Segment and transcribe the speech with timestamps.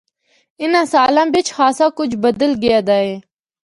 [0.61, 3.13] اِناں سالاں بچ خاصا کجھ بدل گیا دا اے۔